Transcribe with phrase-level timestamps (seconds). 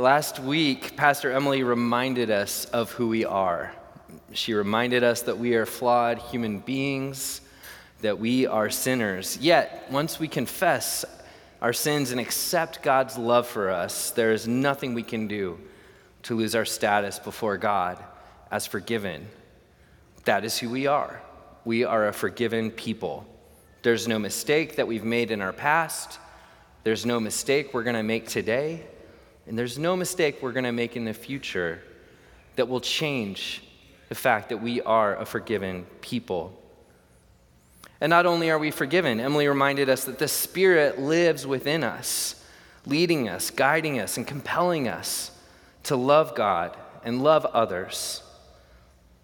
[0.00, 3.74] Last week, Pastor Emily reminded us of who we are.
[4.32, 7.40] She reminded us that we are flawed human beings,
[8.02, 9.38] that we are sinners.
[9.38, 11.04] Yet, once we confess
[11.60, 15.58] our sins and accept God's love for us, there is nothing we can do
[16.22, 17.98] to lose our status before God
[18.52, 19.26] as forgiven.
[20.26, 21.20] That is who we are.
[21.64, 23.26] We are a forgiven people.
[23.82, 26.20] There's no mistake that we've made in our past.
[26.84, 28.86] There's no mistake we're going to make today.
[29.48, 31.82] And there's no mistake we're going to make in the future
[32.56, 33.62] that will change
[34.10, 36.54] the fact that we are a forgiven people.
[38.00, 42.44] And not only are we forgiven, Emily reminded us that the Spirit lives within us,
[42.86, 45.32] leading us, guiding us, and compelling us
[45.84, 48.22] to love God and love others.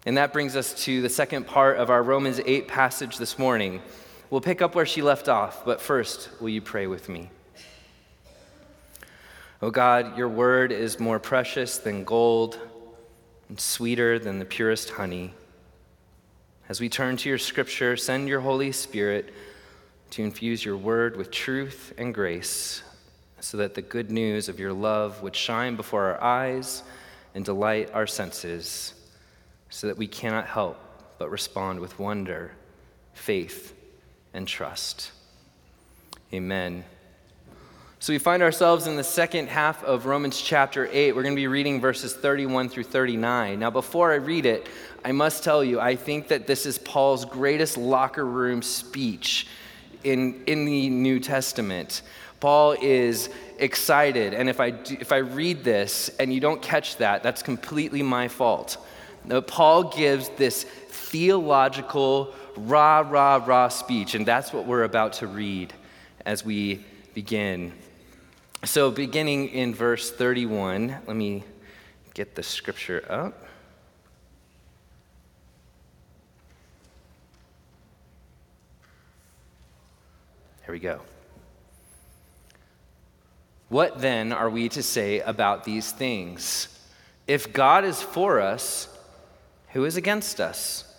[0.07, 3.81] And that brings us to the second part of our Romans 8 passage this morning.
[4.29, 7.29] We'll pick up where she left off, but first, will you pray with me?
[9.61, 12.59] Oh God, your word is more precious than gold
[13.47, 15.33] and sweeter than the purest honey.
[16.67, 19.33] As we turn to your scripture, send your Holy Spirit
[20.11, 22.83] to infuse your word with truth and grace
[23.39, 26.83] so that the good news of your love would shine before our eyes
[27.33, 28.93] and delight our senses,
[29.69, 30.77] so that we cannot help
[31.17, 32.51] but respond with wonder,
[33.13, 33.73] faith,
[34.33, 35.11] and trust.
[36.33, 36.83] Amen.
[38.05, 41.15] So we find ourselves in the second half of Romans chapter 8.
[41.15, 43.57] We're going to be reading verses 31 through 39.
[43.57, 44.67] Now, before I read it,
[45.03, 49.47] I must tell you, I think that this is Paul's greatest locker room speech
[50.03, 52.03] in, in the New Testament.
[52.39, 56.97] Paul is excited, and if I, do, if I read this and you don't catch
[56.97, 58.77] that, that's completely my fault.
[59.23, 65.25] Now, Paul gives this theological, rah, rah, rah speech, and that's what we're about to
[65.25, 65.73] read
[66.23, 66.85] as we
[67.15, 67.73] begin.
[68.63, 71.43] So, beginning in verse 31, let me
[72.13, 73.45] get the scripture up.
[80.65, 81.01] Here we go.
[83.69, 86.67] What then are we to say about these things?
[87.27, 88.87] If God is for us,
[89.69, 90.91] who is against us?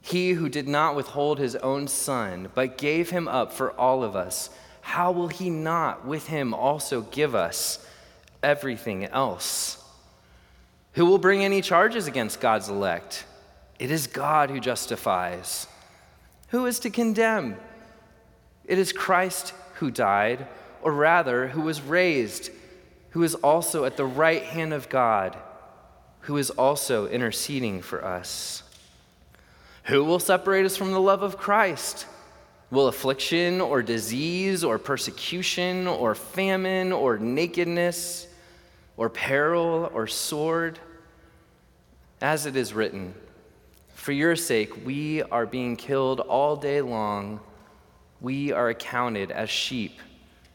[0.00, 4.16] He who did not withhold his own son, but gave him up for all of
[4.16, 4.50] us
[4.82, 7.84] how will he not with him also give us
[8.42, 9.82] everything else?
[10.94, 13.24] Who will bring any charges against God's elect?
[13.78, 15.66] It is God who justifies.
[16.48, 17.56] Who is to condemn?
[18.66, 20.46] It is Christ who died,
[20.82, 22.50] or rather, who was raised,
[23.10, 25.36] who is also at the right hand of God,
[26.20, 28.62] who is also interceding for us.
[29.84, 32.06] Who will separate us from the love of Christ?
[32.72, 38.26] Will affliction or disease or persecution or famine or nakedness
[38.96, 40.78] or peril or sword?
[42.22, 43.12] As it is written,
[43.92, 47.40] For your sake we are being killed all day long.
[48.22, 49.98] We are accounted as sheep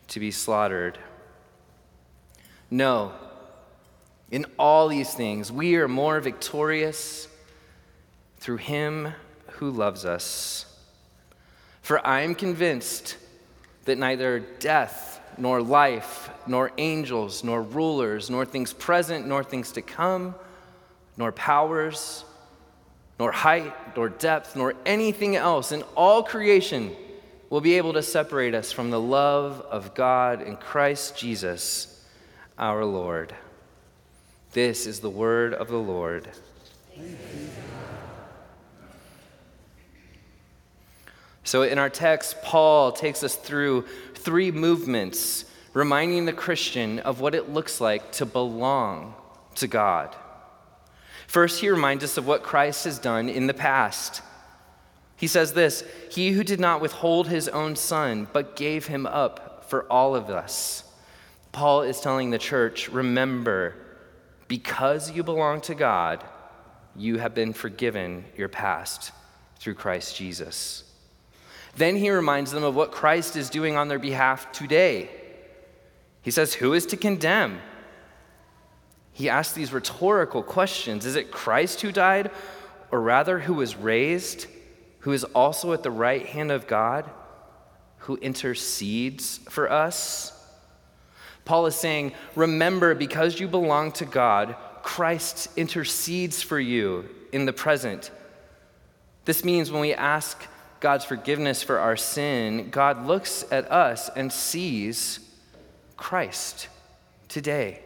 [0.07, 0.97] to be slaughtered.
[2.71, 3.11] No,
[4.31, 7.27] in all these things we are more victorious
[8.39, 9.13] through him
[9.51, 10.76] who loves us.
[11.87, 13.15] For I am convinced
[13.85, 19.81] that neither death, nor life, nor angels, nor rulers, nor things present, nor things to
[19.81, 20.35] come,
[21.15, 22.25] nor powers,
[23.17, 26.93] nor height, nor depth, nor anything else in all creation
[27.49, 32.05] will be able to separate us from the love of God in Christ Jesus
[32.59, 33.33] our Lord.
[34.51, 36.27] This is the word of the Lord.
[41.47, 43.85] So, in our text, Paul takes us through
[44.15, 49.15] three movements, reminding the Christian of what it looks like to belong
[49.55, 50.13] to God.
[51.25, 54.21] First, he reminds us of what Christ has done in the past.
[55.15, 59.69] He says this He who did not withhold his own son, but gave him up
[59.69, 60.83] for all of us.
[61.53, 63.73] Paul is telling the church remember,
[64.49, 66.25] because you belong to God,
[66.93, 69.13] you have been forgiven your past
[69.59, 70.83] through Christ Jesus.
[71.77, 75.09] Then he reminds them of what Christ is doing on their behalf today.
[76.23, 77.59] He says, Who is to condemn?
[79.13, 82.31] He asks these rhetorical questions Is it Christ who died,
[82.91, 84.47] or rather who was raised,
[84.99, 87.09] who is also at the right hand of God,
[87.99, 90.33] who intercedes for us?
[91.45, 97.53] Paul is saying, Remember, because you belong to God, Christ intercedes for you in the
[97.53, 98.09] present.
[99.25, 100.45] This means when we ask
[100.79, 105.19] God's forgiveness for our sin, God looks at us and sees
[105.95, 106.67] Christ
[107.27, 107.81] today.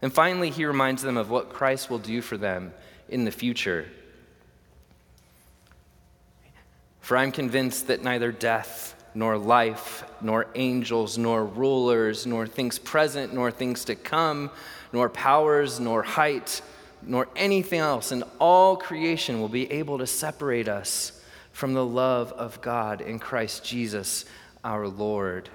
[0.00, 2.72] And finally, he reminds them of what Christ will do for them
[3.08, 3.88] in the future.
[7.00, 13.34] For I'm convinced that neither death, nor life, nor angels, nor rulers, nor things present,
[13.34, 14.50] nor things to come,
[14.92, 16.62] nor powers, nor height,
[17.04, 21.20] nor anything else in all creation will be able to separate us
[21.52, 24.24] from the love of God in Christ Jesus
[24.64, 25.48] our Lord.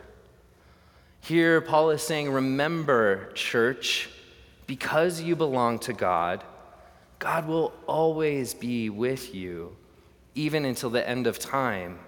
[1.21, 4.09] Here, Paul is saying, Remember, church,
[4.65, 6.43] because you belong to God,
[7.19, 9.75] God will always be with you,
[10.35, 11.99] even until the end of time.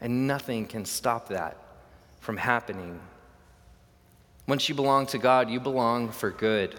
[0.00, 1.56] And nothing can stop that
[2.20, 2.98] from happening.
[4.48, 6.78] Once you belong to God, you belong for good.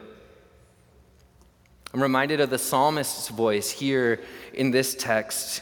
[1.94, 4.20] I'm reminded of the psalmist's voice here
[4.52, 5.62] in this text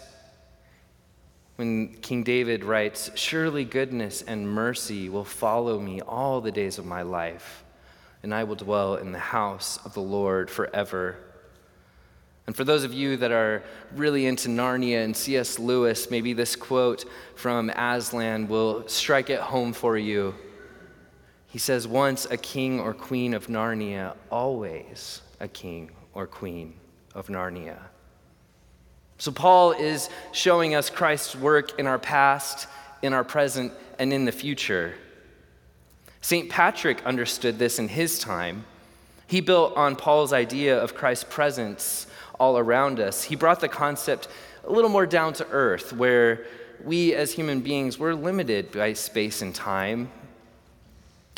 [1.58, 6.86] when King David writes, Surely goodness and mercy will follow me all the days of
[6.86, 7.66] my life,
[8.24, 11.18] and I will dwell in the house of the Lord forever.
[12.48, 13.62] And for those of you that are
[13.94, 15.60] really into Narnia and C.S.
[15.60, 17.04] Lewis, maybe this quote
[17.36, 20.34] from Aslan will strike it home for you.
[21.48, 26.74] He says, Once a king or queen of Narnia, always a king or queen
[27.16, 27.78] of Narnia.
[29.18, 32.68] So, Paul is showing us Christ's work in our past,
[33.02, 34.96] in our present, and in the future.
[36.22, 36.50] St.
[36.50, 38.66] Patrick understood this in his time.
[39.28, 42.08] He built on Paul's idea of Christ's presence
[42.40, 43.24] all around us.
[43.24, 44.28] He brought the concept
[44.66, 46.46] a little more down to earth, where
[46.84, 50.12] we as human beings were limited by space and time.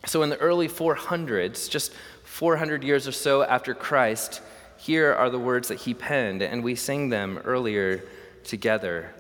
[0.06, 1.94] So, in the early 400s, just
[2.24, 4.42] 400 years or so after Christ,
[4.84, 8.04] here are the words that he penned, and we sang them earlier
[8.44, 9.14] together.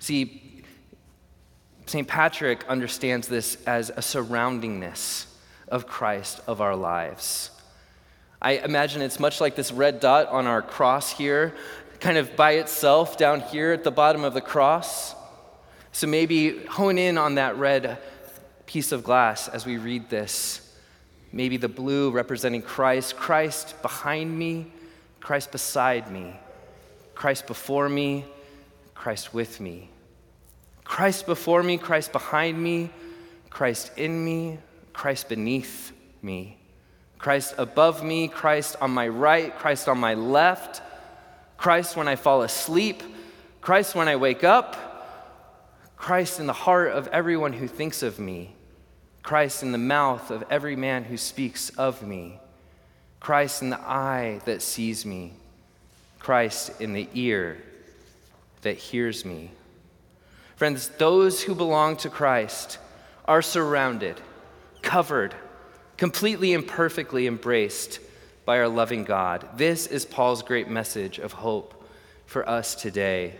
[0.00, 0.62] See,
[1.86, 2.06] St.
[2.06, 5.24] Patrick understands this as a surroundingness
[5.68, 7.50] of Christ of our lives.
[8.42, 11.54] I imagine it's much like this red dot on our cross here,
[11.98, 15.14] kind of by itself down here at the bottom of the cross.
[15.92, 17.96] So maybe hone in on that red
[18.66, 20.65] piece of glass as we read this
[21.32, 24.66] Maybe the blue representing Christ, Christ behind me,
[25.20, 26.34] Christ beside me,
[27.14, 28.24] Christ before me,
[28.94, 29.90] Christ with me.
[30.84, 32.90] Christ before me, Christ behind me,
[33.50, 34.58] Christ in me,
[34.92, 35.92] Christ beneath
[36.22, 36.58] me.
[37.18, 40.82] Christ above me, Christ on my right, Christ on my left,
[41.56, 43.02] Christ when I fall asleep,
[43.60, 44.76] Christ when I wake up,
[45.96, 48.55] Christ in the heart of everyone who thinks of me.
[49.26, 52.38] Christ in the mouth of every man who speaks of me,
[53.18, 55.32] Christ in the eye that sees me,
[56.20, 57.58] Christ in the ear
[58.62, 59.50] that hears me.
[60.54, 62.78] Friends, those who belong to Christ
[63.24, 64.20] are surrounded,
[64.80, 65.34] covered,
[65.96, 67.98] completely and perfectly embraced
[68.44, 69.44] by our loving God.
[69.56, 71.84] This is Paul's great message of hope
[72.26, 73.34] for us today.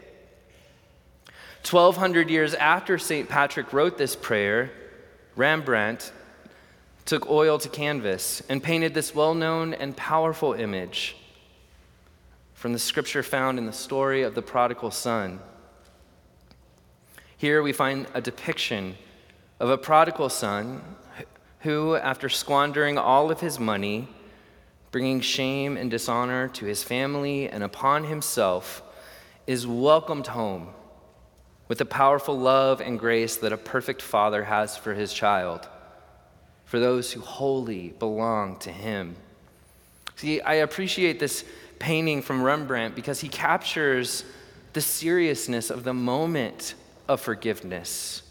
[1.70, 3.28] 1,200 years after St.
[3.28, 4.72] Patrick wrote this prayer,
[5.36, 6.12] Rembrandt
[7.04, 11.16] took oil to canvas and painted this well known and powerful image
[12.54, 15.38] from the scripture found in the story of the prodigal son.
[17.36, 18.96] Here we find a depiction
[19.60, 20.80] of a prodigal son
[21.60, 24.08] who, after squandering all of his money,
[24.90, 28.82] bringing shame and dishonor to his family and upon himself,
[29.46, 30.70] is welcomed home
[31.69, 35.69] with the powerful love and grace that a perfect father has for his child,
[36.65, 39.17] for those who wholly belong to him.
[40.17, 41.44] See, I appreciate this
[41.79, 44.25] painting from Rembrandt because he captures
[44.73, 46.75] the seriousness of the moment
[47.08, 48.23] of forgiveness.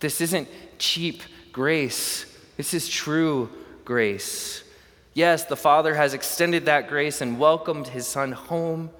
[0.00, 0.48] This isn't
[0.78, 1.22] cheap
[1.52, 3.50] grace, this is true
[3.84, 4.62] grace.
[5.12, 8.90] Yes, the Father has extended that grace and welcomed his Son home,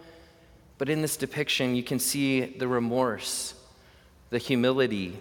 [0.78, 3.53] but in this depiction, you can see the remorse
[4.30, 5.18] the humility,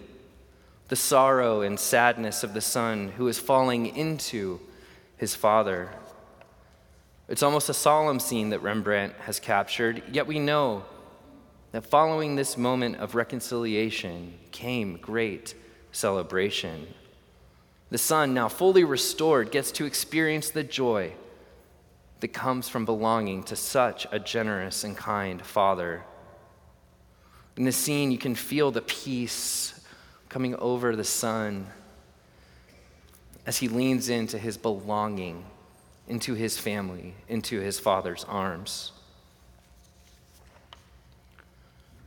[0.88, 4.60] the sorrow and sadness of the son who is falling into
[5.16, 5.88] his father.
[7.28, 10.84] It's almost a solemn scene that Rembrandt has captured, yet we know
[11.72, 15.54] that following this moment of reconciliation came great
[15.90, 16.86] celebration.
[17.90, 21.12] The son, now fully restored, gets to experience the joy
[22.20, 26.04] that comes from belonging to such a generous and kind father.
[27.56, 29.80] In this scene, you can feel the peace
[30.28, 31.68] coming over the son
[33.46, 35.44] as he leans into his belonging,
[36.08, 38.92] into his family, into his father's arms.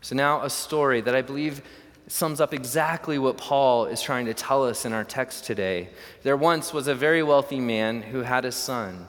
[0.01, 1.61] So, now a story that I believe
[2.07, 5.89] sums up exactly what Paul is trying to tell us in our text today.
[6.23, 9.07] There once was a very wealthy man who had a son.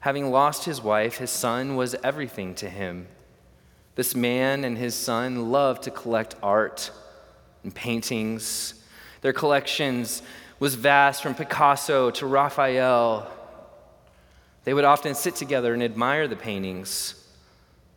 [0.00, 3.06] Having lost his wife, his son was everything to him.
[3.94, 6.90] This man and his son loved to collect art
[7.62, 8.74] and paintings.
[9.20, 10.22] Their collections
[10.58, 13.30] was vast from Picasso to Raphael.
[14.64, 17.14] They would often sit together and admire the paintings.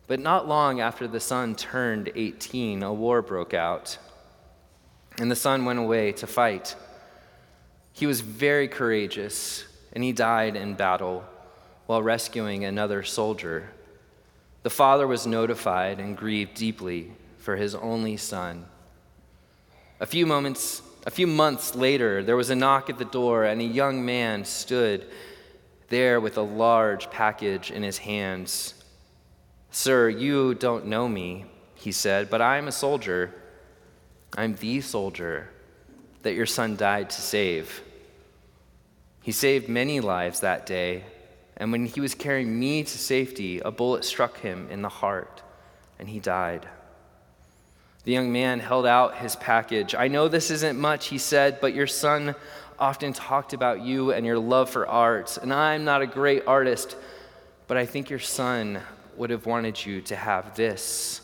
[0.06, 3.98] But not long after the son turned 18, a war broke out,
[5.18, 6.76] and the son went away to fight.
[7.92, 11.24] He was very courageous, and he died in battle
[11.86, 13.70] while rescuing another soldier.
[14.66, 18.66] The father was notified and grieved deeply for his only son.
[20.00, 23.60] A few moments, a few months later, there was a knock at the door, and
[23.60, 25.06] a young man stood
[25.86, 28.74] there with a large package in his hands.
[29.70, 31.44] Sir, you don't know me,
[31.76, 33.32] he said, but I'm a soldier.
[34.36, 35.48] I'm the soldier
[36.22, 37.82] that your son died to save.
[39.22, 41.04] He saved many lives that day,
[41.56, 45.42] and when he was carrying me to safety, a bullet struck him in the heart,
[45.98, 46.68] and he died.
[48.04, 49.94] The young man held out his package.
[49.94, 52.34] I know this isn't much, he said, but your son
[52.78, 56.96] often talked about you and your love for art, and I'm not a great artist,
[57.66, 58.80] but I think your son
[59.16, 61.20] would have wanted you to have this.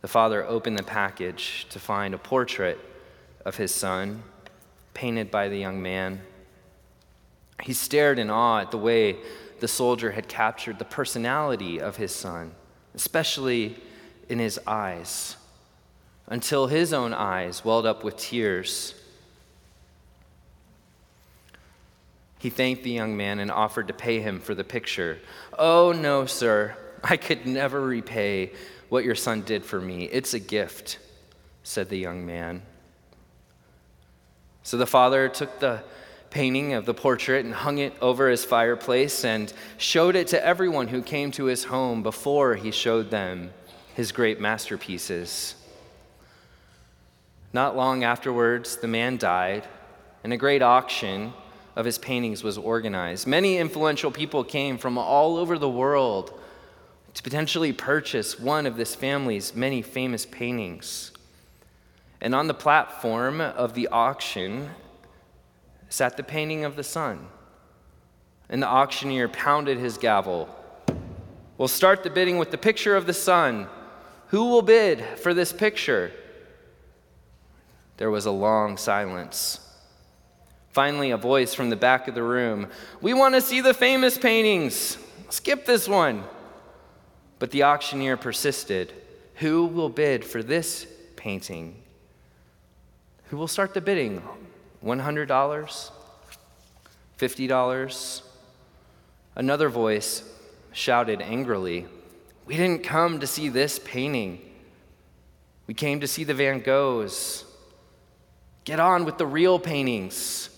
[0.00, 2.78] The father opened the package to find a portrait
[3.44, 4.22] of his son,
[4.94, 6.22] painted by the young man.
[7.62, 9.16] He stared in awe at the way
[9.60, 12.52] the soldier had captured the personality of his son,
[12.94, 13.76] especially
[14.28, 15.36] in his eyes,
[16.26, 18.94] until his own eyes welled up with tears.
[22.38, 25.18] He thanked the young man and offered to pay him for the picture.
[25.58, 26.76] Oh, no, sir.
[27.02, 28.52] I could never repay
[28.88, 30.04] what your son did for me.
[30.04, 30.98] It's a gift,
[31.64, 32.62] said the young man.
[34.62, 35.82] So the father took the
[36.30, 40.88] painting of the portrait and hung it over his fireplace and showed it to everyone
[40.88, 43.50] who came to his home before he showed them
[43.94, 45.54] his great masterpieces.
[47.52, 49.66] Not long afterwards, the man died,
[50.22, 51.32] and a great auction
[51.74, 53.26] of his paintings was organized.
[53.26, 56.38] Many influential people came from all over the world
[57.14, 61.12] to potentially purchase one of this family's many famous paintings.
[62.20, 64.70] And on the platform of the auction
[65.88, 67.28] sat the painting of the son.
[68.48, 70.48] And the auctioneer pounded his gavel.
[71.58, 73.66] We'll start the bidding with the picture of the son.
[74.28, 76.12] Who will bid for this picture?
[77.96, 79.60] There was a long silence.
[80.70, 82.68] Finally, a voice from the back of the room
[83.00, 84.98] We want to see the famous paintings.
[85.30, 86.24] Skip this one.
[87.38, 88.92] But the auctioneer persisted
[89.36, 91.82] Who will bid for this painting?
[93.24, 94.22] Who will start the bidding?
[94.84, 95.90] $100?
[97.18, 98.22] $50?
[99.34, 100.22] Another voice
[100.72, 101.86] shouted angrily
[102.46, 104.40] We didn't come to see this painting.
[105.66, 107.44] We came to see the Van Goghs.
[108.64, 110.50] Get on with the real paintings.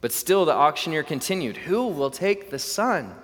[0.00, 3.14] But still, the auctioneer continued, Who will take the son?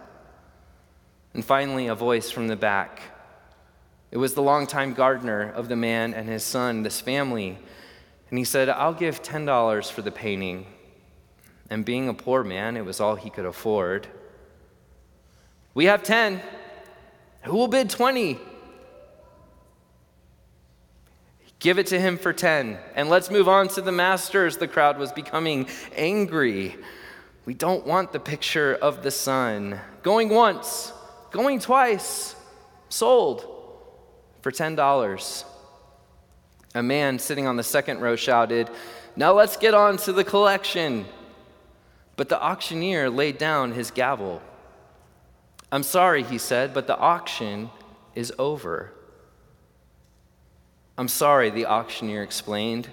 [1.35, 3.01] And finally, a voice from the back.
[4.11, 7.59] It was the longtime gardener of the man and his son, this family.
[8.35, 10.67] And he said, I'll give $10 for the painting.
[11.71, 14.09] And being a poor man, it was all he could afford.
[15.73, 16.41] We have 10.
[17.43, 18.41] Who will bid 20?
[21.61, 22.77] Give it to him for 10.
[22.97, 24.57] And let's move on to the masters.
[24.57, 26.75] The crowd was becoming angry.
[27.45, 29.79] We don't want the picture of the son.
[30.03, 30.93] Going once,
[31.31, 32.35] going twice,
[32.89, 33.47] sold
[34.43, 35.45] for $10.
[36.75, 38.69] A man sitting on the second row shouted,
[39.17, 41.07] Now let's get on to the collection.
[42.17, 44.43] But the auctioneer laid down his gavel.
[45.71, 47.71] I'm sorry, he said, but the auction
[48.15, 48.93] is over.
[50.97, 52.89] I'm sorry, the auctioneer explained.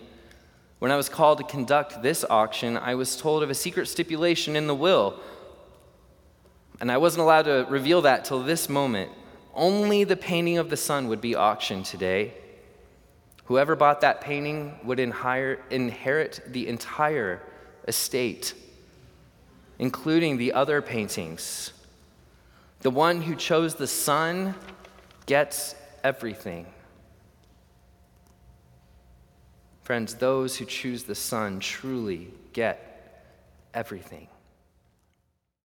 [0.79, 4.55] When I was called to conduct this auction, I was told of a secret stipulation
[4.55, 5.19] in the will.
[6.79, 9.11] And I wasn't allowed to reveal that till this moment.
[9.53, 12.33] Only the painting of the son would be auctioned today.
[13.45, 17.41] Whoever bought that painting would inherit the entire
[17.87, 18.53] estate,
[19.77, 21.73] including the other paintings.
[22.81, 24.55] The one who chose the son
[25.25, 26.65] gets everything.
[29.83, 33.27] Friends, those who choose the son truly get
[33.73, 34.27] everything.